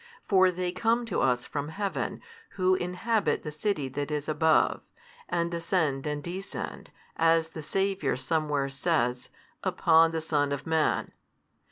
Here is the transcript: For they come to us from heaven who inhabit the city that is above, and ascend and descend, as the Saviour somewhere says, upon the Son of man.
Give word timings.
For 0.27 0.49
they 0.49 0.71
come 0.71 1.05
to 1.05 1.21
us 1.21 1.45
from 1.45 1.67
heaven 1.69 2.21
who 2.57 2.73
inhabit 2.73 3.43
the 3.43 3.51
city 3.51 3.87
that 3.89 4.09
is 4.09 4.27
above, 4.27 4.81
and 5.29 5.53
ascend 5.53 6.07
and 6.07 6.23
descend, 6.23 6.89
as 7.17 7.49
the 7.49 7.61
Saviour 7.61 8.17
somewhere 8.17 8.69
says, 8.69 9.29
upon 9.63 10.09
the 10.09 10.19
Son 10.19 10.51
of 10.51 10.65
man. 10.65 11.11